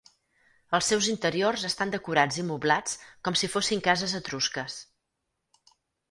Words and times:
Els 0.75 0.87
seus 0.91 1.09
interiors 1.11 1.65
estan 1.67 1.91
decorats 1.95 2.39
i 2.43 2.45
moblats 2.47 2.95
com 3.27 3.37
si 3.41 3.49
fossin 3.57 3.83
cases 3.89 4.15
etrusques. 4.21 4.79